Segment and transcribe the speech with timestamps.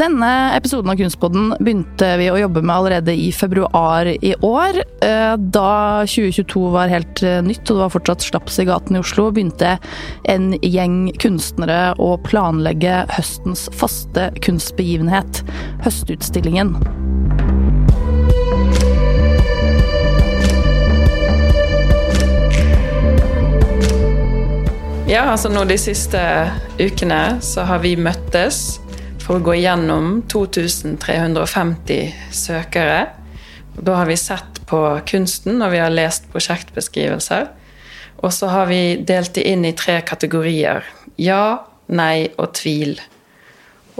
[0.00, 4.78] Denne episoden av Kunstpodden begynte vi å jobbe med allerede i februar i år.
[5.04, 9.02] Eh, da 2022 var helt eh, nytt og det var fortsatt slaps i gaten i
[9.02, 9.74] Oslo, begynte
[10.24, 15.44] en gjeng kunstnere å planlegge høstens faste kunstbegivenhet,
[15.84, 16.78] Høstutstillingen.
[25.10, 26.20] Ja, altså nå de siste
[26.80, 28.78] ukene så har vi møttes
[29.22, 33.00] for å gå gjennom 2350 søkere.
[33.80, 37.48] Da har vi sett på kunsten, og vi har lest prosjektbeskrivelser.
[38.20, 40.84] Og så har vi delt det inn i tre kategorier.
[41.16, 43.00] Ja, nei og tvil.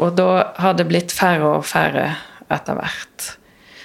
[0.01, 2.17] Og da har det blitt færre og færre
[2.51, 3.35] etter hvert.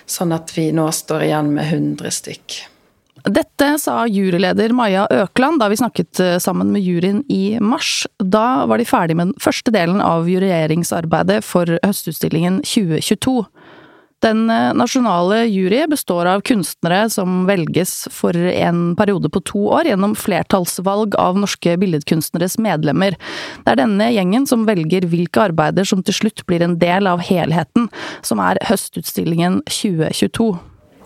[0.05, 2.74] Sånn at vi nå står igjen med 100 stykk.
[3.25, 8.05] Dette sa juryleder Maja Økland da vi snakket eh, sammen med juryen i mars.
[8.21, 13.39] Da var de ferdig med den første delen av jureringsarbeidet for Høstutstillingen 2022.
[14.21, 19.89] Den eh, nasjonale jury består av kunstnere som velges for en periode på to år
[19.89, 23.17] gjennom flertallsvalg av norske billedkunstneres medlemmer.
[23.65, 27.25] Det er denne gjengen som velger hvilke arbeider som til slutt blir en del av
[27.25, 27.89] helheten,
[28.21, 30.53] som er Høstutstillingen 2022.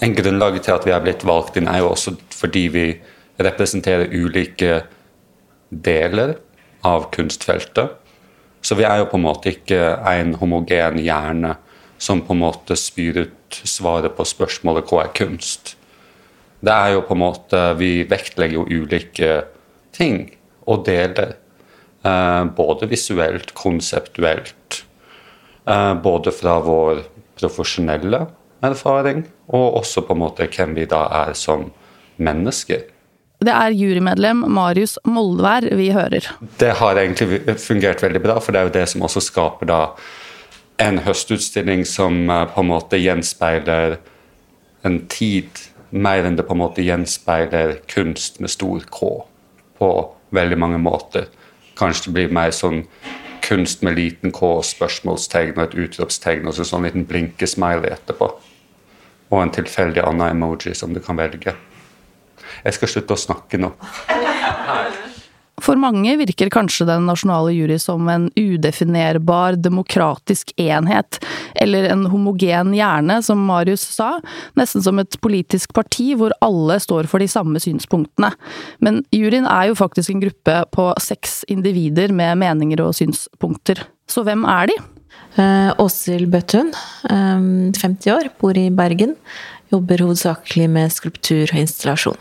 [0.02, 2.86] En grunnlag til at vi har blitt valgt inn, er jo også fordi vi
[3.40, 4.84] representerer ulike
[5.70, 6.38] deler
[6.88, 7.98] av kunstfeltet.
[8.62, 11.56] Så vi er jo på en måte ikke en homogen hjerne
[12.00, 15.76] som på en måte spyr ut svaret på spørsmålet 'hva er kunst'?
[16.64, 19.44] Det er jo på en måte Vi vektlegger jo ulike
[19.94, 21.36] ting og deler.
[22.04, 24.86] Eh, både visuelt, konseptuelt.
[25.68, 27.04] Eh, både fra vår
[27.40, 28.28] profesjonelle
[28.66, 31.70] erfaring, og også på en måte hvem vi da er som
[32.20, 32.88] mennesker.
[33.40, 36.26] Det er jurymedlem Marius Moldvær vi hører.
[36.60, 39.80] Det har egentlig fungert veldig bra, for det er jo det som også skaper da
[40.80, 43.98] en høstutstilling som eh, på en måte gjenspeiler
[44.88, 45.48] en tid,
[45.92, 49.08] mer enn det på en måte gjenspeiler kunst med stor K
[49.80, 49.90] på
[50.36, 51.32] veldig mange måter.
[51.80, 52.84] Kanskje det blir mer sånn
[53.44, 58.34] kunst med liten K, spørsmålstegn og et utropstegn og så sånn liten blinkesmiley etterpå
[59.30, 61.56] og en tilfeldig annen emoji som du kan velge.
[62.64, 63.72] Jeg skal slutte å snakke nå.
[65.60, 71.20] For mange virker kanskje den nasjonale jury som en udefinerbar demokratisk enhet,
[71.60, 74.14] eller en homogen hjerne, som Marius sa,
[74.60, 78.32] nesten som et politisk parti hvor alle står for de samme synspunktene.
[78.80, 83.84] Men juryen er jo faktisk en gruppe på seks individer med meninger og synspunkter.
[84.10, 84.78] Så hvem er de?
[85.40, 86.74] Eh, Åshild Bøttun,
[87.06, 89.16] 50 år, bor i Bergen.
[89.70, 92.18] Jobber hovedsakelig med skulptur og installasjon.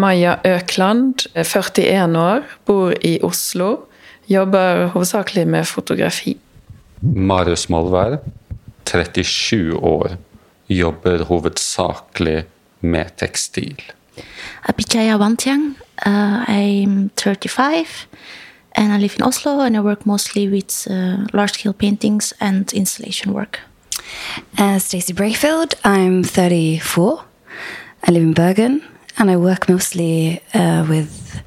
[0.00, 3.86] Maja Økland, 41 år, bor i Oslo.
[4.28, 6.36] Jobber hovedsakelig med fotografi.
[7.00, 8.18] Marius Molvær,
[8.88, 10.16] 37 år,
[10.72, 12.46] jobber hovedsakelig
[12.80, 13.76] med tekstil.
[14.66, 15.76] Jeg Wantiang,
[16.06, 18.08] uh, I'm 35
[18.76, 22.72] and I live in Oslo and I work mostly with uh, large scale paintings and
[22.72, 23.60] installation work.
[24.58, 27.24] Uh, Stacey Brayfield, I'm 34.
[28.08, 28.82] I live in Bergen
[29.18, 31.40] and I work mostly uh, with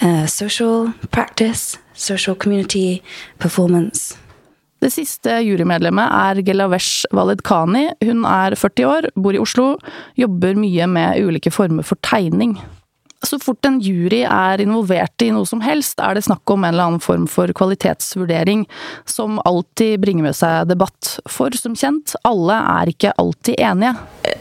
[0.00, 3.02] uh, social practice, social community,
[3.38, 4.16] performance.
[4.80, 7.90] Det siste jurymedlemmet er Gelavesh Walid-Khani.
[8.00, 9.74] Hun er 40 år, bor i Oslo,
[10.16, 12.56] jobber mye med ulike former for tegning.
[13.26, 16.72] Så fort en jury er involvert i noe som helst, er det snakk om en
[16.72, 18.64] eller annen form for kvalitetsvurdering,
[19.04, 21.18] som alltid bringer med seg debatt.
[21.28, 23.92] For som kjent, alle er ikke alltid enige.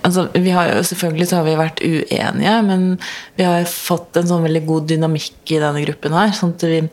[0.08, 2.88] Altså, vi har jo, selvfølgelig så har vi vært uenige, men
[3.36, 6.32] vi har fått en sånn veldig god dynamikk i denne gruppen her.
[6.40, 6.84] sånn at vi,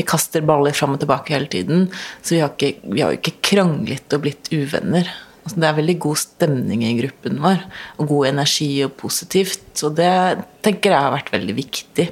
[0.00, 1.86] vi kaster baller fram og tilbake hele tiden.
[2.18, 5.06] Så vi har, ikke, ikke kranglet og blitt uvenner.
[5.42, 7.62] Altså, det er veldig god stemning i gruppen vår,
[7.98, 9.64] og god energi og positivt.
[9.78, 10.12] Så det
[10.62, 12.06] tenker jeg har vært veldig viktig.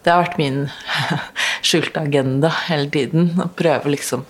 [0.00, 0.64] Det har vært min
[1.66, 3.32] skjulte agenda hele tiden.
[3.38, 4.24] Å prøve liksom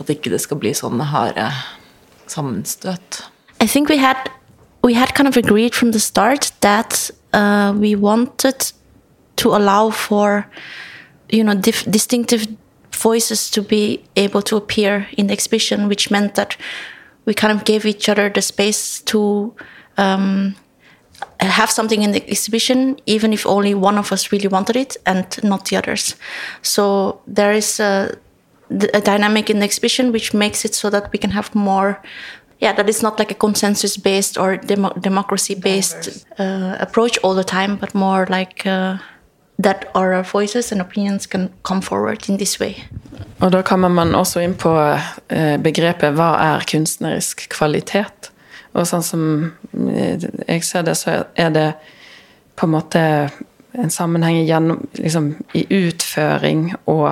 [0.00, 1.48] at ikke det skal bli sånne harde
[2.30, 3.24] sammenstøt.
[3.60, 4.30] I think we had
[4.84, 8.72] we had kind of agreed from the start that uh, we wanted
[9.36, 10.46] to allow for
[11.30, 12.46] you know distinctive
[12.92, 16.56] voices to be able to appear in the exhibition, which meant that
[17.26, 19.54] we kind of gave each other the space to
[19.98, 20.54] um,
[21.40, 25.42] have something in the exhibition, even if only one of us really wanted it and
[25.42, 26.16] not the others.
[26.62, 28.16] So there is a,
[28.70, 32.00] a dynamic in the exhibition which makes it so that we can have more.
[32.60, 37.34] Yeah, that is not like a consensus based or demo democracy based uh, approach all
[37.34, 38.96] the time, but more like uh,
[39.58, 42.84] that our voices and opinions can come forward in this way.
[43.36, 48.30] Og da kommer man også inn på eh, begrepet hva er kunstnerisk kvalitet?
[48.76, 49.26] Og sånn som
[49.92, 50.16] eh,
[50.46, 51.66] jeg ser det, så er det
[52.56, 53.02] på en måte
[53.76, 57.10] en sammenheng gjennom, liksom, i utføring og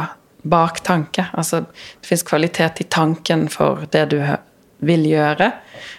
[0.49, 1.27] baktanke.
[1.37, 4.19] Altså det fins kvalitet i tanken for det du
[4.85, 5.51] vil gjøre,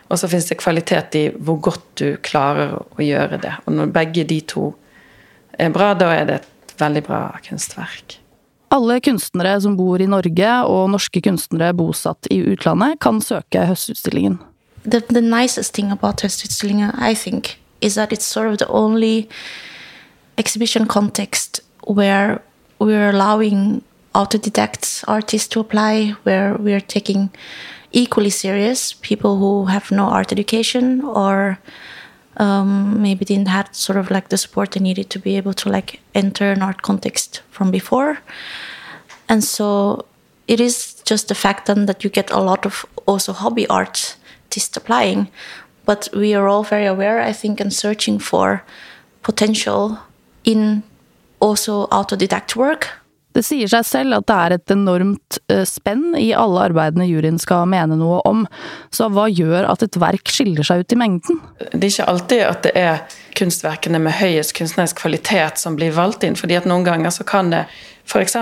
[0.09, 3.53] og så fins det kvalitet i hvor godt du klarer å gjøre det.
[3.65, 4.67] Og når begge de to
[5.57, 8.19] er bra, da er det et veldig bra kunstverk.
[8.73, 14.39] Alle kunstnere som bor i Norge, og norske kunstnere bosatt i utlandet, kan søke Høstutstillingen.
[14.85, 19.27] The, the nicest Høstutstillingen, I think, is that it's sort of the only
[20.37, 22.41] exhibition context where
[22.79, 23.81] we're allowing
[24.13, 27.29] autodidacts artists to apply, where we're taking
[27.91, 31.57] equally serious people who have no art education or
[32.37, 35.69] um, maybe didn't have sort of like the support they needed to be able to
[35.69, 38.19] like enter an art context from before.
[39.29, 40.05] And so
[40.47, 44.77] it is just the fact then that you get a lot of also hobby artists
[44.77, 45.29] applying,
[45.85, 48.63] but we are all very aware, I think, and searching for
[49.23, 49.99] potential
[50.43, 50.83] in
[51.39, 52.89] also autodidact work.
[53.35, 57.39] Det sier seg selv at det er et enormt eh, spenn i alle arbeidene juryen
[57.41, 58.45] skal mene noe om,
[58.95, 61.41] så hva gjør at et verk skiller seg ut i mengden?
[61.59, 66.23] Det er ikke alltid at det er kunstverkene med høyest kunstnerisk kvalitet som blir valgt
[66.23, 67.65] inn, fordi at noen ganger så kan det
[68.07, 68.37] f.eks.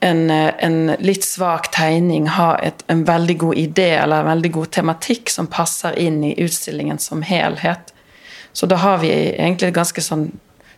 [0.00, 4.70] En, en litt svak tegning ha et, en veldig god idé eller en veldig god
[4.72, 7.92] tematikk som passer inn i utstillingen som helhet.
[8.52, 10.30] Så da har vi egentlig et ganske sånn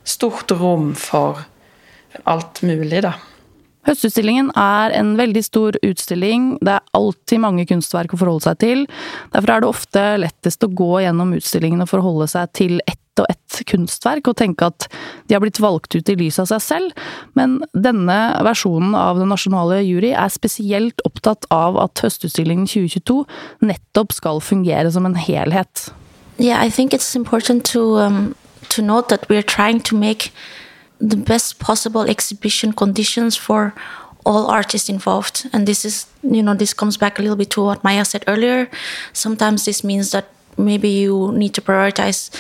[0.03, 1.45] stort rom for
[2.29, 3.15] alt mulig, da.
[3.89, 8.85] Høstutstillingen er en veldig stor utstilling, det er alltid mange kunstverk å forholde seg til.
[9.35, 13.27] Derfor er det ofte lettest å gå gjennom utstillingen og forholde seg til ett og
[13.29, 14.87] ett kunstverk, og tenke at
[15.29, 17.03] de har blitt valgt ut i lys av seg selv,
[17.37, 23.19] men denne versjonen av Den nasjonale jury er spesielt opptatt av at Høstutstillingen 2022
[23.69, 25.91] nettopp skal fungere som en helhet.
[26.39, 28.35] Yeah, I think it's important to, um,
[28.71, 29.97] to note that we're trying to
[31.03, 33.75] the best possible exhibition conditions for
[34.25, 35.49] all artists involved.
[35.53, 38.25] And this is, you know, this comes back a little bit to what Maya said
[38.29, 38.71] earlier.
[39.13, 42.31] Sometimes this means that maybe you need to prioritize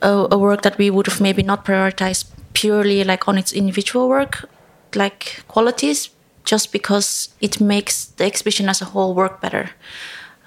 [0.00, 4.08] a, a work that we would have maybe not prioritized purely like on its individual
[4.08, 4.48] work,
[4.94, 6.10] like qualities,
[6.44, 9.70] just because it makes the exhibition as a whole work better.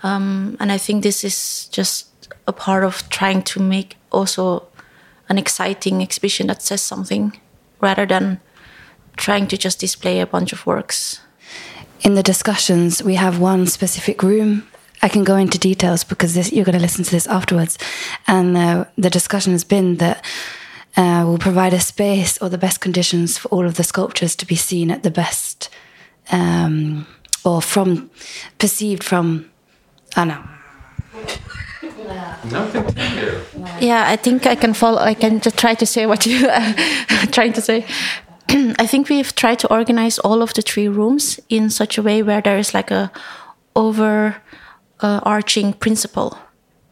[0.03, 2.07] Um, and I think this is just
[2.47, 4.68] a part of trying to make also
[5.29, 7.39] an exciting exhibition that says something
[7.79, 8.39] rather than
[9.15, 11.21] trying to just display a bunch of works.
[12.01, 14.67] In the discussions, we have one specific room.
[15.01, 17.77] I can go into details because this, you're going to listen to this afterwards.
[18.27, 20.23] And uh, the discussion has been that
[20.97, 24.45] uh, we'll provide a space or the best conditions for all of the sculptures to
[24.45, 25.69] be seen at the best,
[26.31, 27.05] um,
[27.45, 28.09] or from
[28.57, 29.49] perceived from.
[30.15, 30.25] I
[32.49, 33.81] don't.
[33.81, 34.99] Yeah, I think I can follow.
[34.99, 36.75] I can just try to say what you are
[37.31, 37.85] trying to say.
[38.79, 42.23] I think we've tried to organize all of the three rooms in such a way
[42.23, 43.11] where there is like a
[43.75, 46.37] overarching uh, principle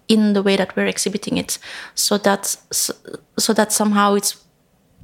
[0.07, 1.57] in the way that we're exhibiting it,
[1.95, 2.45] so that
[3.37, 4.37] so that somehow it's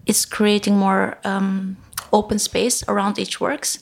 [0.05, 1.77] it's creating more um,
[2.11, 3.79] open space around each works,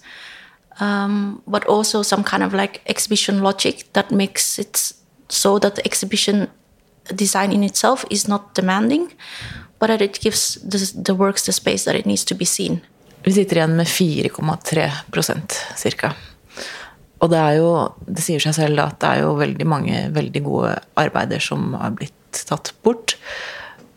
[0.79, 4.93] um, but also some kind of like exhibition logic that makes it
[5.31, 6.47] so that the exhibition
[7.15, 9.13] design in itself is not demanding,
[9.79, 12.81] but that it gives the, the works the space that it needs to be seen.
[13.23, 14.91] Vi sitter igjen med 4,3
[15.93, 16.13] ca.
[17.21, 17.71] Og det er jo
[18.07, 21.93] Det sier seg selv at det er jo veldig mange veldig gode arbeider som har
[21.97, 23.15] blitt tatt bort.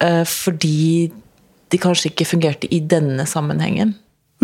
[0.05, 1.11] Eh, fordi
[1.73, 3.95] de kanskje ikke fungerte i denne sammenhengen.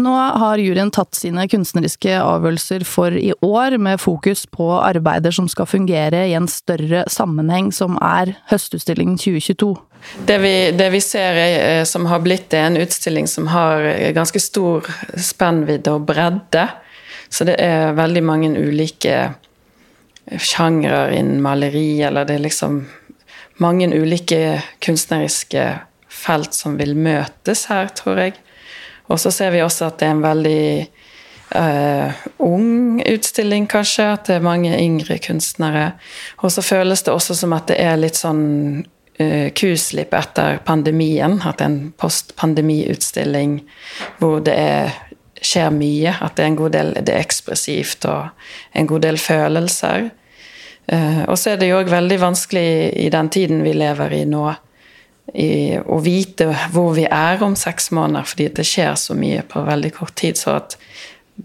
[0.00, 5.48] Nå har juryen tatt sine kunstneriske avgjørelser for i år, med fokus på arbeider som
[5.50, 9.74] skal fungere i en større sammenheng, som er Høstutstillingen 2022.
[10.28, 13.84] Det vi, det vi ser er, eh, som har blitt er en utstilling som har
[14.16, 14.88] ganske stor
[15.20, 16.64] spennvidde og bredde.
[17.28, 19.34] Så det er veldig mange ulike
[20.40, 22.80] sjangre innen maleri, eller det er liksom
[23.60, 25.66] mange ulike kunstneriske
[26.10, 28.40] felt som vil møtes her, tror jeg.
[29.10, 30.64] Og så ser vi også at det er en veldig
[31.56, 32.12] uh,
[32.46, 34.06] ung utstilling, kanskje.
[34.14, 35.92] At det er mange yngre kunstnere.
[36.44, 38.44] Og så føles det også som at det er litt sånn
[38.84, 41.40] uh, kuslipp etter pandemien.
[41.42, 43.60] At det er en postpandemiutstilling
[44.22, 44.96] hvor det er,
[45.42, 46.14] skjer mye.
[46.20, 48.48] At det er en god del det er ekspressivt og
[48.78, 50.10] en god del følelser.
[50.90, 54.24] Uh, og så er det jo òg veldig vanskelig i den tiden vi lever i
[54.26, 54.48] nå,
[55.30, 59.92] å vite hvor vi er om seks måneder, fordi det skjer så mye på veldig
[59.94, 60.38] kort tid.
[60.38, 60.56] Så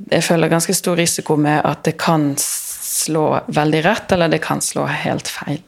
[0.10, 4.62] jeg føler ganske stor risiko med at det kan slå veldig rett, eller det kan
[4.64, 5.62] slå helt feil.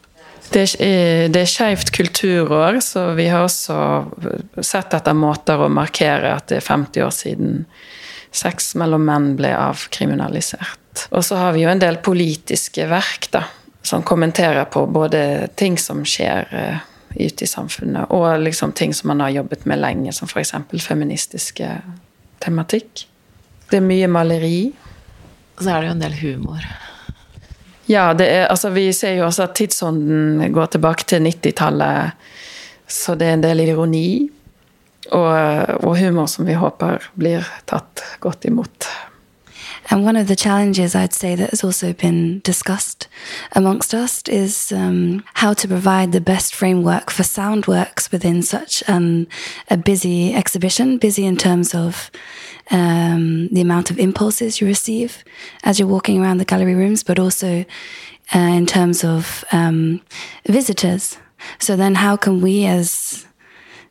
[0.47, 6.37] Det er, det er Skeivt kulturår, så vi har også sett etter måter å markere
[6.37, 7.65] at det er 50 år siden
[8.31, 11.07] sex mellom menn ble avkriminalisert.
[11.11, 13.43] Og så har vi jo en del politiske verk da,
[13.85, 19.11] som kommenterer på både ting som skjer eh, ute i samfunnet, og liksom ting som
[19.11, 20.53] man har jobbet med lenge, som f.eks.
[20.83, 21.69] feministiske
[22.43, 23.07] tematikk.
[23.69, 24.59] Det er mye maleri.
[25.57, 26.67] Og så er det jo en del humor.
[27.87, 32.27] Ja, er, altså, vi ser jo også at tidsånden går tilbake til 90-tallet.
[32.87, 34.09] Så det er en del ironi
[35.15, 38.87] og, og humor som vi håper blir tatt godt imot.
[39.89, 43.07] And one of the challenges I'd say that has also been discussed
[43.53, 48.83] amongst us is um, how to provide the best framework for sound works within such
[48.89, 49.27] um,
[49.69, 52.11] a busy exhibition, busy in terms of
[52.69, 55.23] um, the amount of impulses you receive
[55.63, 57.63] as you're walking around the gallery rooms, but also
[58.35, 60.01] uh, in terms of um,
[60.45, 61.17] visitors.
[61.59, 63.25] So then, how can we as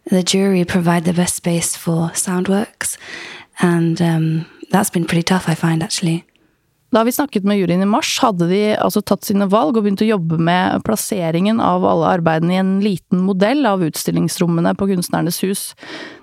[0.05, 2.99] the jury provide the best space for sound works?
[3.61, 6.25] And um, that's been pretty tough, I find, actually.
[6.91, 10.05] Da vi snakket med juryen i mars, hadde de altså tatt sine valg og begynt
[10.05, 15.43] å jobbe med plasseringen av alle arbeidene i en liten modell av utstillingsrommene på Kunstnernes
[15.43, 15.65] hus.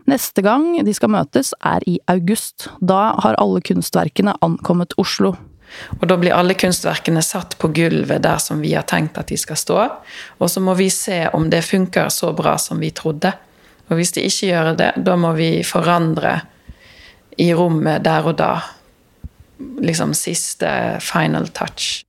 [0.10, 2.70] Neste gang de skal møtes, er i august.
[2.80, 5.36] Da har alle kunstverkene ankommet Oslo.
[6.00, 9.38] Og da blir alle kunstverkene satt på gulvet der som vi har tenkt at de
[9.40, 9.80] skal stå.
[10.40, 13.34] Og så må vi se om det funker så bra som vi trodde.
[13.92, 16.40] Og hvis de ikke gjør det, da må vi forandre
[17.38, 18.54] i rommet der og da.
[19.84, 20.70] Liksom siste
[21.04, 22.04] final touch.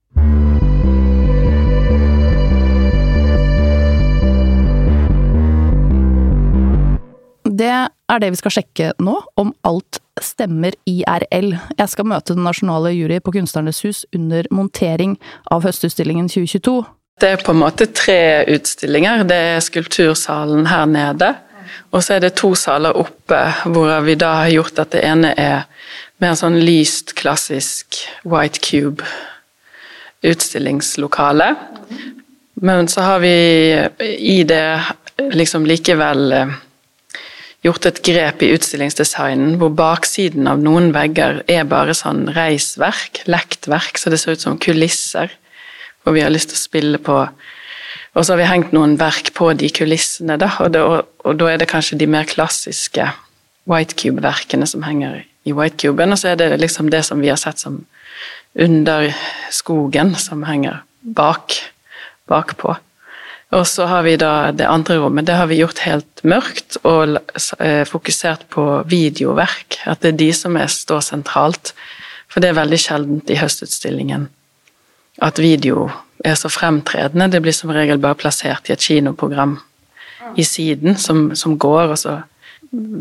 [7.55, 7.71] Det
[8.11, 11.53] er det vi skal sjekke nå, om alt stemmer IRL.
[11.79, 15.17] Jeg skal møte den nasjonale jury på Kunstnernes hus under montering
[15.55, 16.83] av Høstutstillingen 2022.
[17.21, 19.23] Det er på en måte tre utstillinger.
[19.29, 21.31] Det er Skulptursalen her nede.
[21.95, 25.35] Og så er det to saler oppe hvor vi da har gjort at det ene
[25.39, 25.65] er
[26.23, 29.05] mer sånn lyst, klassisk white cube
[30.25, 31.55] utstillingslokale.
[32.55, 33.35] Men så har vi
[34.19, 34.67] i det
[35.35, 36.55] liksom likevel eh,
[37.65, 43.69] gjort et grep i utstillingsdesignen hvor baksiden av noen vegger er bare sånn reisverk, lekt
[43.71, 45.33] verk, så det ser ut som kulisser.
[46.05, 47.21] Hvor vi har lyst til å spille på
[48.15, 51.39] og så har vi hengt noen verk på de kulissene, da, og, det, og, og
[51.41, 53.09] da er det kanskje de mer klassiske
[53.71, 57.33] White Cube-verkene som henger i White Cuben, og så er det liksom det som vi
[57.33, 57.83] har sett som
[58.55, 59.11] under
[59.53, 61.57] skogen, som henger bak,
[62.31, 62.77] bakpå.
[63.55, 67.19] Og så har vi da det andre rommet, det har vi gjort helt mørkt og
[67.59, 69.79] eh, fokusert på videoverk.
[69.91, 71.75] At det er de som er, står sentralt.
[72.31, 74.27] For det er veldig sjeldent i høstutstillingen
[75.23, 75.91] at video
[76.25, 77.31] er så fremtredende.
[77.31, 79.59] Det blir som regel bare plassert i et kinoprogram
[80.37, 82.23] i siden som, som går, og så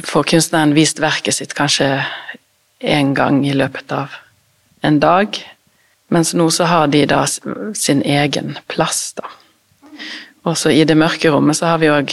[0.06, 2.04] får kunstneren vist verket sitt kanskje
[2.84, 4.08] én gang i løpet av
[4.84, 5.28] en dag.
[6.14, 9.24] Mens nå så har de da sin egen plass, da.
[10.44, 12.12] Også i det mørke rommet så har vi òg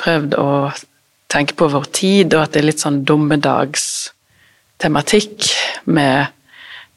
[0.00, 0.72] prøvd å
[1.30, 5.46] tenke på vår tid, og at det er litt sånn dummedagstematikk
[5.86, 6.26] med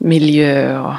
[0.03, 0.97] miljø og,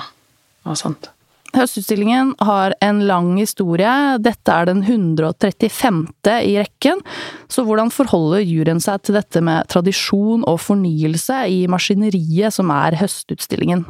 [0.70, 1.13] og sånt.
[1.54, 3.92] Høstutstillingen har en lang historie.
[4.22, 6.00] Dette er den 135.
[6.42, 7.02] i rekken.
[7.48, 12.98] Så hvordan forholder juryen seg til dette med tradisjon og fornyelse i maskineriet som er
[13.00, 13.86] Høstutstillingen?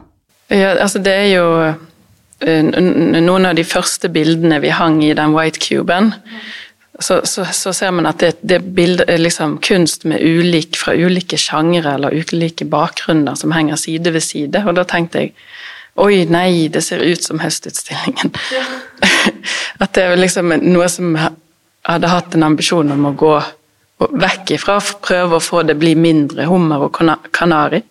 [0.52, 1.46] Ja, altså det er jo
[2.44, 2.60] eh,
[3.24, 6.12] noen av de første bildene vi hang i den white cuben.
[7.00, 10.94] Så, så, så ser man at det, det bildet er liksom kunst med ulik, fra
[10.94, 14.62] ulike sjangre eller ulike bakgrunner som henger side ved side.
[14.62, 15.34] Og da tenkte jeg
[15.94, 18.32] Oi, nei, det ser ut som Høstutstillingen.
[18.54, 18.64] Ja.
[19.82, 23.34] At det er liksom noe som hadde hatt en ambisjon om å gå
[23.98, 26.98] vekk ifra, prøve å få det bli mindre hummer og
[27.34, 27.82] kanari.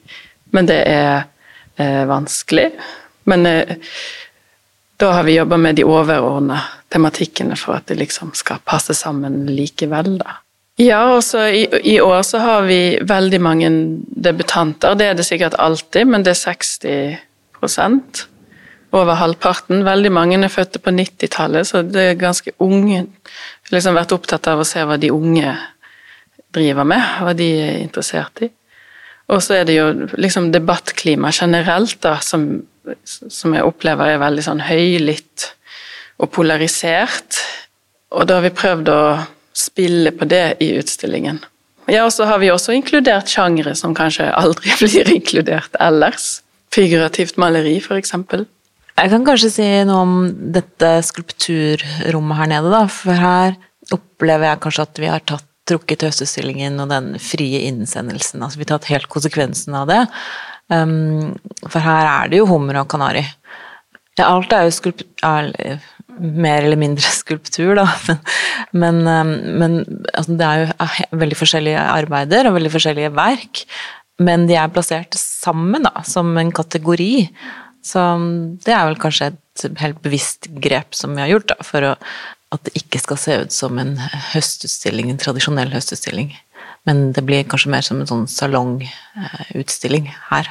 [0.53, 1.23] Men det er
[1.79, 2.69] eh, vanskelig.
[3.31, 3.75] Men eh,
[4.99, 6.59] da har vi jobba med de overordna
[6.93, 10.39] tematikkene for at det liksom skal passe sammen likevel, da.
[10.81, 13.69] Ja, og så i, i, år så har vi veldig mange
[14.25, 14.95] debutanter.
[14.97, 17.19] Det er det sikkert alltid, men det er 60
[18.93, 19.83] over halvparten.
[19.85, 22.99] Veldig mange er fødte på 90-tallet, så det er ganske unge.
[22.99, 25.55] Jeg har liksom vært opptatt av å se hva de unge
[26.53, 28.51] driver med, hva de er interessert i.
[29.33, 29.87] Og så er det jo
[30.19, 32.45] liksom debattklima generelt, da, som,
[33.03, 35.47] som jeg opplever er veldig sånn høylytt
[36.21, 37.39] og polarisert.
[38.13, 39.01] Og da har vi prøvd å
[39.57, 41.39] spille på det i utstillingen.
[41.89, 46.41] Ja, og så har vi også inkludert sjangre som kanskje aldri blir inkludert ellers.
[46.73, 48.13] Figurativt maleri, f.eks.
[48.93, 50.15] Jeg kan kanskje si noe om
[50.55, 52.83] dette skulpturrommet her nede, da.
[52.89, 53.57] For her
[53.93, 58.43] opplever jeg kanskje at vi har tatt trukket høstutstillingen og den frie innsendelsen.
[58.43, 60.01] Altså vi har tatt helt konsekvensen av det.
[60.73, 61.33] Um,
[61.67, 63.23] for her er det jo hummer og kanari.
[64.19, 65.79] Ja, alt er jo skulptur er
[66.13, 67.87] mer eller mindre skulptur, da.
[68.73, 69.79] Men, men, men
[70.13, 73.65] altså, det er jo veldig forskjellige arbeider og veldig forskjellige verk.
[74.23, 77.27] Men de er plassert sammen, da, som en kategori.
[77.83, 77.99] Så
[78.63, 81.93] det er vel kanskje et helt bevisst grep som vi har gjort, da, for å,
[82.53, 83.95] at det ikke skal se ut som en
[84.31, 86.31] høstutstilling, en tradisjonell høstutstilling.
[86.87, 90.49] Men det blir kanskje mer som en sånn salongutstilling her.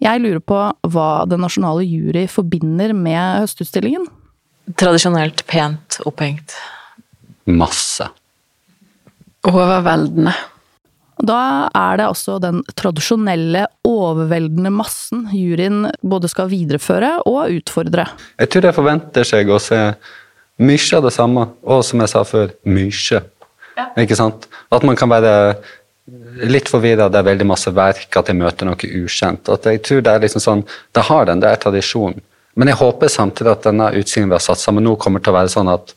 [0.00, 0.58] Jeg lurer på
[0.94, 4.06] hva Den nasjonale jury forbinder med høstutstillingen?
[4.80, 6.54] Tradisjonelt pent opphengt.
[7.50, 8.06] Masse.
[9.48, 10.32] Overveldende.
[11.26, 18.06] Da er det altså den tradisjonelle, overveldende massen juryen både skal videreføre og utfordre.
[18.40, 19.80] Jeg tror det forventer seg å se
[20.60, 23.20] mye av det samme, og som jeg sa før, mye.
[23.76, 23.86] Ja.
[24.00, 24.48] Ikke sant?
[24.72, 25.34] At man kan være
[26.50, 29.48] litt forvirra, det er veldig masse verk, at jeg møter noe ukjent.
[29.52, 30.64] At jeg tror det er liksom sånn,
[30.96, 32.20] det har den, det er tradisjonen.
[32.58, 35.38] Men jeg håper samtidig at denne utstillingen vi har satt sammen nå, kommer til å
[35.38, 35.94] være sånn at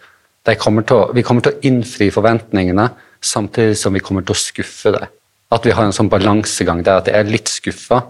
[0.61, 2.89] kommer å, vi kommer til å innfri forventningene,
[3.23, 5.07] samtidig som vi kommer til å skuffe deg.
[5.53, 8.01] At vi har en sånn balansegang der at jeg er litt skuffa,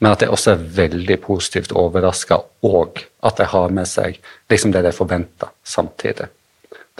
[0.00, 4.20] men at jeg også er veldig positivt overraska, og at jeg har med seg
[4.52, 6.30] liksom det jeg forventer samtidig.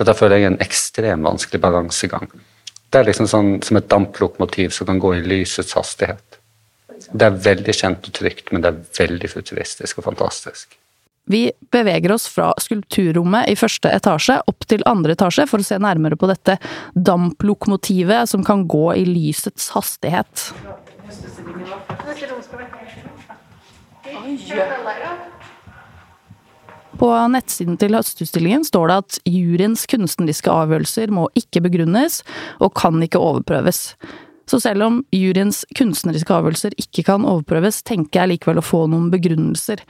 [0.00, 2.28] Dette føler jeg er en ekstremt vanskelig balansegang.
[2.90, 6.40] Det er liksom sånn som et damplokomotiv som kan gå i lysets hastighet.
[7.10, 10.79] Det er veldig kjent og trygt, men det er veldig futuristisk og fantastisk.
[11.30, 15.76] Vi beveger oss fra skulpturrommet i første etasje opp til andre etasje for å se
[15.78, 16.56] nærmere på dette
[16.98, 20.48] damplokomotivet som kan gå i lysets hastighet.
[26.98, 32.24] På nettsiden til Høstutstillingen står det at juryens kunstneriske avgjørelser må ikke begrunnes
[32.58, 33.94] og kan ikke overprøves.
[34.50, 39.12] Så selv om juryens kunstneriske avgjørelser ikke kan overprøves, tenker jeg likevel å få noen
[39.14, 39.84] begrunnelser.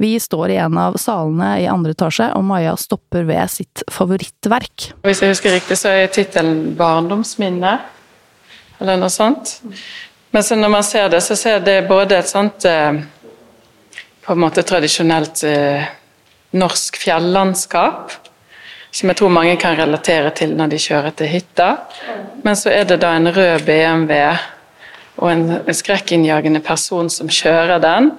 [0.00, 4.86] Vi står i en av salene i andre etasje, og Maja stopper ved sitt favorittverk.
[5.04, 7.74] Hvis jeg husker riktig, så er tittelen 'Barndomsminne',
[8.80, 9.58] eller noe sånt.
[10.30, 13.02] Men så når man ser det, så ser det både et sånt eh,
[14.24, 15.84] på en måte tradisjonelt eh,
[16.56, 18.16] norsk fjellandskap,
[18.90, 21.68] som jeg tror mange kan relatere til når de kjører til hytta.
[22.40, 24.16] Men så er det da en rød BMW
[25.20, 28.12] og en skrekkinnjagende person som kjører den.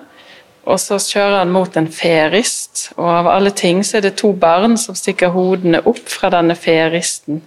[0.69, 4.29] Og så kjører han mot en ferist, og av alle ting så er det to
[4.37, 7.41] barn som stikker hodene opp fra denne feristen.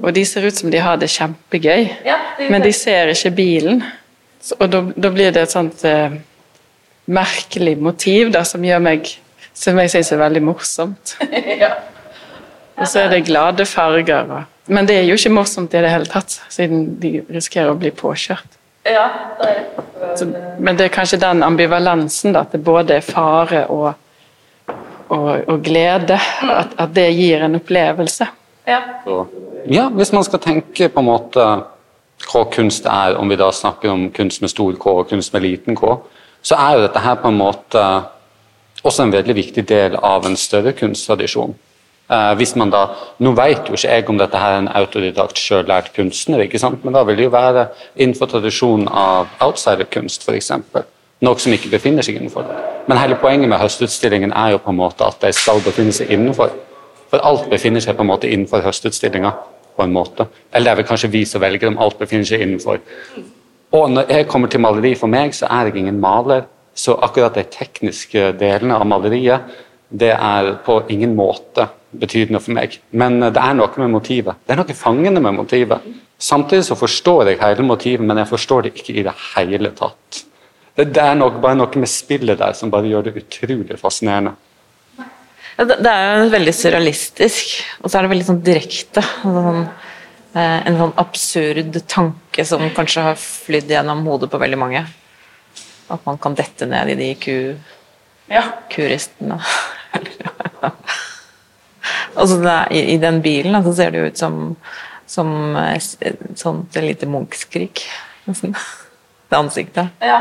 [0.00, 1.90] Og de ser ut som de har det kjempegøy,
[2.48, 3.84] men de ser ikke bilen.
[4.56, 6.16] Og da, da blir det et sånt eh,
[7.12, 9.10] merkelig motiv da, som gjør meg
[9.56, 11.16] som jeg syns er veldig morsomt.
[12.76, 14.44] Og så er det glade farger.
[14.68, 17.92] Men det er jo ikke morsomt i det hele tatt, siden de risikerer å bli
[17.96, 18.58] påkjørt.
[18.86, 19.06] Ja,
[19.40, 20.26] det er så,
[20.58, 23.92] men det er kanskje den ambivalensen, da, at det både er fare og,
[25.08, 26.18] og, og glede.
[26.42, 28.28] At, at, det gir en opplevelse.
[28.66, 28.80] Ja.
[29.70, 31.46] ja, hvis man skal tenke på en måte
[32.26, 35.44] hva kunst er, om vi da snakker om kunst med stor K og kunst med
[35.44, 35.96] liten K,
[36.42, 37.82] så er jo dette her på en måte
[38.86, 41.54] også en veldig viktig del av en større kunsttradisjon.
[42.06, 42.84] Eh, hvis man da,
[43.18, 46.84] Nå vet jo ikke jeg om dette her er en autodidakt sjøllært kunstner, ikke sant?
[46.84, 47.66] men da vil det jo være
[47.96, 50.52] innenfor tradisjonen av outsiderkunst, f.eks.
[51.26, 52.56] Noe som ikke befinner seg innenfor det.
[52.86, 56.12] Men hele poenget med høstutstillingen er jo på en måte at de skal befinne seg
[56.14, 56.52] innenfor.
[57.10, 59.32] For alt befinner seg på en måte innenfor høstutstillinga.
[59.76, 60.24] på en måte.
[60.54, 62.78] Eller det er vel kanskje vi som velger om alt befinner seg innenfor.
[63.76, 66.46] Og når jeg kommer til maleri, for meg så er jeg ingen maler.
[66.72, 69.40] Så akkurat de tekniske delene av maleriet,
[69.88, 72.78] det er på ingen måte betydende for meg.
[72.90, 74.40] Men eh, det er noe med motivet.
[74.46, 75.84] Det er noe fangende med motivet.
[76.18, 80.24] Samtidig så forstår jeg hele motivet, men jeg forstår det ikke i det hele tatt.
[80.76, 84.34] Det, er nok, bare noe med spillet der som bare gjør det utrolig fascinerende.
[85.56, 89.00] Det er jo veldig surrealistisk, og så er det veldig sånn direkte.
[89.22, 89.62] Sånn,
[90.36, 94.84] eh, en sånn absurd tanke som kanskje har flydd gjennom hodet på veldig mange.
[95.88, 97.36] At man kan dette ned i de ku,
[98.28, 98.42] ja.
[98.72, 99.34] Kuristen
[102.16, 104.36] Altså, er, i, i, den bilen så altså, ser det jo ut som,
[105.06, 107.84] som et sånt lite munkskrik.
[108.24, 108.56] nesten.
[109.28, 109.88] Det ansiktet.
[109.98, 110.20] Ja.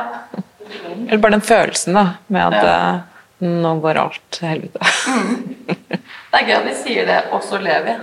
[1.07, 2.77] Eller bare den følelsen, da, med at ja.
[2.97, 4.79] uh, nå går alt til helvete.
[5.05, 5.35] Mm.
[5.69, 7.95] Det er gøy at de sier det, og så lever vi.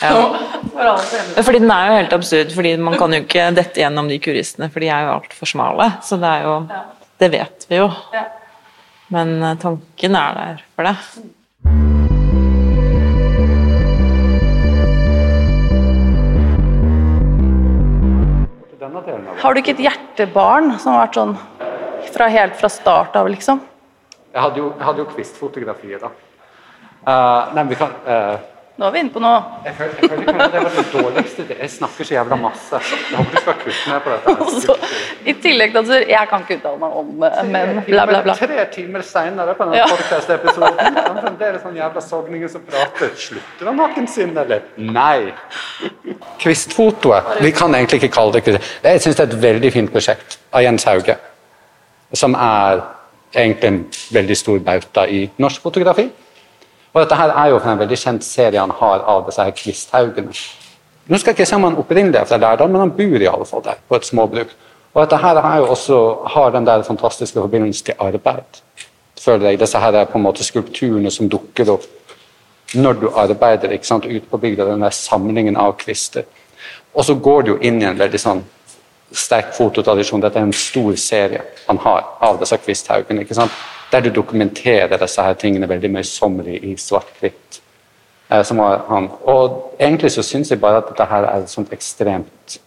[0.00, 1.42] Ja.
[1.44, 4.70] Fordi den er jo helt absurd, fordi man kan jo ikke dette gjennom de kuristene,
[4.72, 5.90] for de er jo altfor smale.
[6.04, 6.56] Så det er jo
[7.20, 7.90] Det vet vi jo.
[9.12, 10.96] Men eh, tanken er der for det.
[19.42, 21.32] Har du ikke et hjertebarn som har vært sånn
[22.12, 23.60] fra helt fra start av, liksom?
[24.32, 26.10] Jeg hadde jo, jeg hadde jo kvistfotografiet, da.
[27.02, 28.36] Uh, nei, vi kan uh,
[28.80, 29.40] Nå er vi inne på noe.
[29.66, 31.44] Jeg føler, jeg føler kanskje det var det dårligste.
[31.60, 32.78] Jeg snakker så jævla masse.
[33.10, 34.34] Jeg håper du skal kutte ned på dette.
[34.46, 34.76] Også,
[35.28, 38.36] I tillegg til at Jeg kan ikke uttale meg om eh, men bla, bla, bla.
[38.40, 39.84] Tre timer seinere på denne Ja.
[39.92, 43.12] podcast-episoden er det fremdeles sånne jævla sogninger som prater.
[43.26, 44.64] Slutter han naken sin, eller?
[44.80, 45.34] Nei.
[46.40, 47.24] Kvistfotoet.
[47.44, 48.72] Vi kan egentlig ikke kalle det kvist.
[48.88, 51.18] Jeg syns det er et veldig fint prosjekt av Jens Hauge.
[52.16, 52.80] Som er
[53.36, 53.80] egentlig en
[54.16, 56.08] veldig stor bauta i norsk fotografi.
[56.92, 59.54] Og dette her er jo fra en veldig kjent serie han har av disse her
[59.56, 60.34] kvisthaugene.
[61.08, 63.30] Nå skal jeg ikke si om han opprinnelig er fra Lærdal, men han bor i
[63.30, 64.52] alle fall der, på et småbruk.
[64.92, 66.00] Og dette her er jo også,
[66.34, 68.60] har den der fantastiske forbindelsen til arbeid.
[69.20, 69.60] Føler jeg.
[69.60, 71.88] Disse her er på en måte skulpturene som dukker opp
[72.74, 76.24] når du arbeider ikke sant, ute på bygda, den der samlingen av kvister.
[76.94, 78.40] Og så går det jo inn i en veldig sånn
[79.12, 80.22] sterk fototradisjon.
[80.22, 83.24] Dette er en stor serie han har av disse kvisthaugene.
[83.24, 83.52] ikke sant?
[83.92, 87.58] Der du dokumenterer disse her tingene veldig møysommelig i svart-hvitt.
[88.32, 89.08] Eh, som har han.
[89.28, 92.58] Og egentlig så syns jeg bare at dette her er sånt ekstremt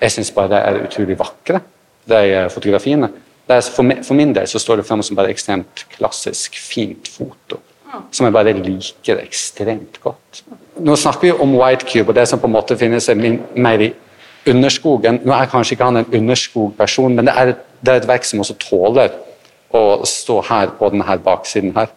[0.00, 1.60] Jeg syns bare det er utrolig vakre,
[2.08, 3.08] de eh, fotografiene.
[3.46, 7.60] For, mi- for min del så står det frem som bare ekstremt klassisk, fint foto.
[8.12, 10.42] Som jeg bare liker ekstremt godt.
[10.84, 13.80] Nå snakker vi om White Cube, og det som på en måte finnes er mer
[13.86, 13.92] i
[14.50, 15.20] underskogen.
[15.24, 18.24] Nå er kanskje ikke han en underskogperson, men det er, et- det er et verk
[18.24, 19.08] som også tåler
[19.74, 21.88] å stå her på denne baksiden her.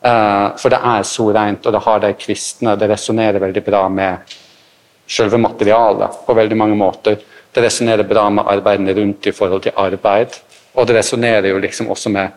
[0.00, 3.86] Eh, for det er så rent, og det har de kvistene, det resonnerer veldig bra
[3.88, 4.36] med
[5.08, 7.18] selve materialet på veldig mange måter.
[7.52, 10.36] Det resonnerer bra med arbeidene rundt i forhold til arbeid,
[10.74, 12.36] og det resonnerer jo liksom også med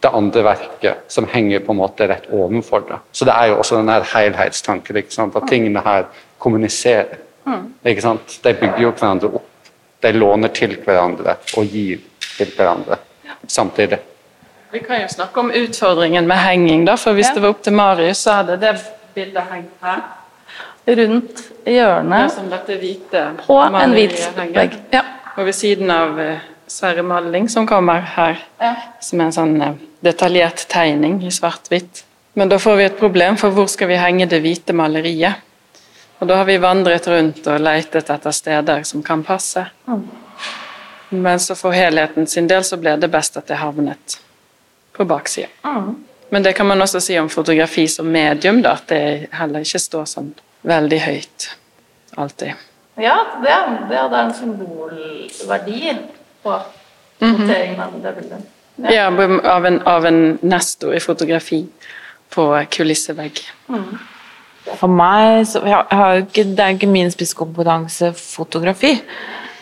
[0.00, 3.00] det andre verket som henger på en måte rett ovenfor det.
[3.12, 6.06] Så det er jo også den her helhetstanken, at tingene her
[6.38, 7.18] kommuniserer.
[7.84, 8.38] Ikke sant?
[8.44, 9.72] De bygger jo hverandre opp.
[10.00, 12.00] De låner til hverandre og gir
[12.38, 12.96] til hverandre
[13.46, 13.98] samtidig.
[14.72, 17.34] Vi kan jo snakke om utfordringen med henging, da, for hvis Ja.
[17.34, 18.76] det var opp til Marius, så hadde det
[19.14, 20.00] bildet hengt her.
[20.86, 22.20] Rundt hjørnet.
[22.22, 24.76] Ja, som dette hvite på en hvit vegg.
[24.92, 25.02] Ja.
[25.36, 28.74] Og ved siden av eh, Sverre Malling, som kommer her, Ja.
[29.00, 32.04] som er en sånn eh, detaljert tegning i svart-hvitt.
[32.34, 35.34] Men da får vi et problem, for hvor skal vi henge det hvite maleriet?
[36.20, 39.66] Og da har vi vandret rundt og leitet etter steder som kan passe.
[41.10, 44.20] Men så for helheten sin del så ble det best at det havnet
[44.96, 45.48] på baksida.
[46.30, 49.80] Men det kan man også si om fotografi som medium, da, at det heller ikke
[49.82, 50.30] står sånn
[50.66, 51.48] veldig høyt
[52.20, 52.68] alltid.
[53.00, 53.56] Ja, det,
[53.90, 55.96] det er en symbolverdi
[56.44, 56.54] på
[57.20, 58.46] noteringen av det bildet.
[58.90, 61.64] Ja, av en, av en nestor i fotografi
[62.32, 63.42] på kulissevegg.
[64.78, 68.94] For meg så jeg har jo ikke, Det er ikke min spisskompetanse fotografi.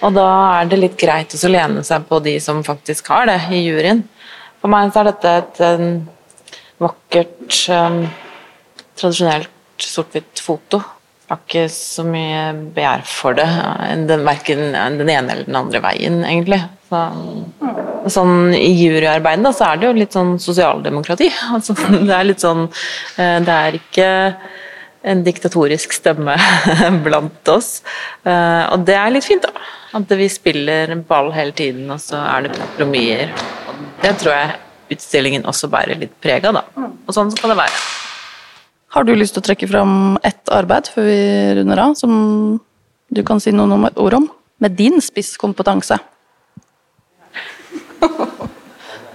[0.04, 0.28] Og da
[0.60, 4.04] er det litt greit å lene seg på de som faktisk har det, i juryen.
[4.58, 5.90] For meg så er dette et em,
[6.82, 8.00] vakkert, um,
[8.98, 10.80] tradisjonelt sort-hvitt foto.
[11.28, 12.42] Jeg har ikke så mye
[12.74, 13.46] begjær for det,
[14.08, 16.62] den, verken den ene eller den andre veien, egentlig.
[16.88, 17.02] Så,
[18.14, 21.28] sånn I juryarbeidet da, så er det jo litt sånn sosialdemokrati.
[21.58, 24.08] Altså, det er litt sånn eh, Det er ikke
[25.08, 26.34] en diktatorisk stemme
[27.04, 27.82] blant oss.
[28.24, 29.68] Eh, og det er litt fint, da.
[30.00, 33.36] At vi spiller ball hele tiden, og så er det kompromisser.
[34.02, 34.56] Det tror jeg
[34.94, 36.62] utstillingen også bærer litt preg av, da.
[37.06, 37.78] Og sånn skal det være.
[38.94, 41.18] Har du lyst til å trekke fram ett arbeid før vi
[41.58, 42.12] runder av, som
[43.12, 44.28] du kan si noen ord om?
[44.64, 45.98] Med din spisskompetanse.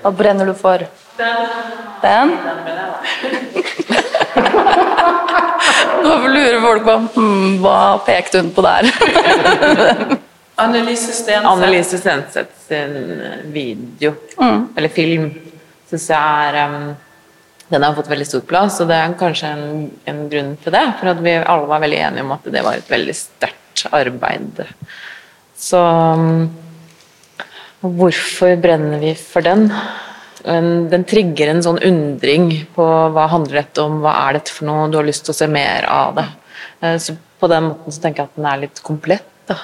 [0.03, 0.83] Hva brenner du for?
[2.03, 2.35] Den?
[6.03, 8.83] Nå lurer folk på hmm, hva pekte hun på der.
[10.61, 11.47] Annelise Stenseth.
[11.49, 12.93] Annelise Stenseth sin
[13.53, 14.13] video,
[14.77, 15.31] eller film,
[15.89, 16.19] syns jeg
[16.53, 16.91] er um,
[17.73, 19.63] Den har fått veldig stor plass, og det er kanskje en,
[20.05, 20.83] en grunn til det.
[20.99, 24.61] For at vi alle var veldig enige om at det var et veldig sterkt arbeid.
[25.57, 26.51] Så um,
[27.81, 29.65] hvorfor brenner vi for den?
[30.45, 32.85] En- Den trigger en sånn undring på
[33.15, 35.47] hva handler dette om, hva er dette for noe, du har lyst til å se
[35.47, 36.27] mer av det.
[36.83, 39.25] Eh, Så på den måten så tenker jeg at den er litt komplett.
[39.47, 39.55] da.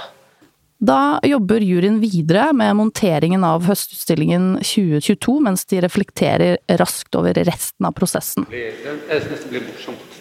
[0.80, 7.88] Da jobber juryen videre med monteringen av høstutstillingen 2022, mens de reflekterer raskt over resten
[7.90, 8.46] av prosessen.
[8.48, 8.78] Jeg
[9.26, 10.20] syns det blir morsomt.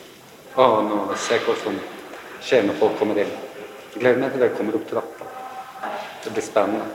[0.59, 1.77] Å, nå se som
[2.43, 3.31] skjer når folk kommer inn.
[3.95, 5.29] Jeg gleder meg til dere kommer opp trappa.
[6.25, 6.89] Det blir spennende.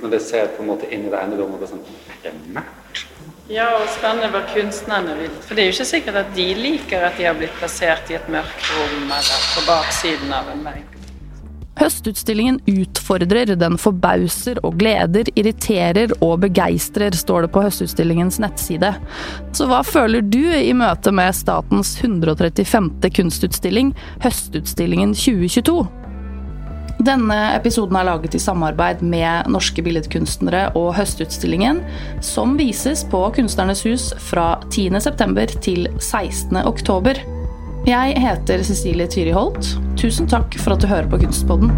[0.00, 1.84] Når dere ser på en måte inn i det ene rommet og bare sånn
[2.22, 3.02] Det er mørkt.
[3.52, 5.34] Ja, og spennende hva kunstnerne vil.
[5.44, 8.16] For det er jo ikke sikkert at de liker at de har blitt plassert i
[8.16, 10.99] et mørkt rom eller på baksiden av en vegg.
[11.80, 18.92] Høstutstillingen utfordrer, den forbauser og gleder, irriterer og begeistrer, står det på Høstutstillingens nettside.
[19.56, 23.08] Så hva føler du i møte med statens 135.
[23.16, 25.80] kunstutstilling, Høstutstillingen 2022?
[27.00, 31.80] Denne episoden er laget i samarbeid med norske billedkunstnere og Høstutstillingen,
[32.20, 35.46] som vises på Kunstnernes hus fra 10.9.
[35.64, 37.24] til 16.10.
[37.88, 39.78] Jeg heter Cecilie Tyri Holt.
[40.00, 41.74] Tusen takk for at du hører på Kunstpodden.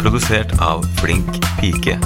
[0.00, 1.96] Produsert av Flink pike.